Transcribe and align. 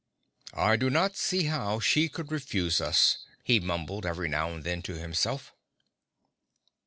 "I 0.57 0.77
do 0.77 0.89
not 0.89 1.15
see 1.15 1.43
how 1.43 1.79
she 1.79 2.09
could 2.09 2.31
refuse 2.31 2.81
us," 2.81 3.19
he 3.43 3.59
mumbled 3.59 4.03
every 4.03 4.29
now 4.29 4.49
and 4.51 4.63
then 4.63 4.81
to 4.81 4.95
himself. 4.97 5.53